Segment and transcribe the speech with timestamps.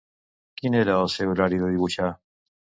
[0.61, 2.13] Quin era el seu horari de dibuixar?